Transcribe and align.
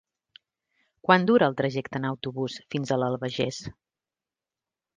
Quant 1.07 1.27
dura 1.31 1.49
el 1.51 1.57
trajecte 1.59 2.01
en 2.01 2.09
autobús 2.11 2.57
fins 2.77 2.95
a 2.95 2.99
l'Albagés? 3.03 3.63